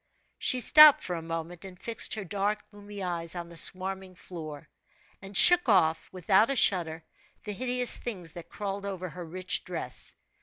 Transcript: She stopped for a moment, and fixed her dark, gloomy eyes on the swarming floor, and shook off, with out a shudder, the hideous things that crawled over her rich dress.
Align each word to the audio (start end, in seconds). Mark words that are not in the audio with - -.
She 0.39 0.61
stopped 0.61 1.03
for 1.03 1.15
a 1.15 1.21
moment, 1.21 1.63
and 1.63 1.79
fixed 1.79 2.15
her 2.15 2.23
dark, 2.23 2.67
gloomy 2.71 3.03
eyes 3.03 3.35
on 3.35 3.49
the 3.49 3.55
swarming 3.55 4.15
floor, 4.15 4.67
and 5.21 5.37
shook 5.37 5.69
off, 5.69 6.09
with 6.11 6.27
out 6.31 6.49
a 6.49 6.55
shudder, 6.55 7.03
the 7.43 7.51
hideous 7.53 7.99
things 7.99 8.33
that 8.33 8.49
crawled 8.49 8.87
over 8.87 9.09
her 9.09 9.23
rich 9.23 9.63
dress. 9.63 10.15